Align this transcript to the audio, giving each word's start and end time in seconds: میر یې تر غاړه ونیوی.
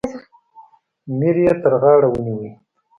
میر 1.17 1.35
یې 1.43 1.53
تر 1.61 1.73
غاړه 1.81 2.07
ونیوی. 2.09 2.51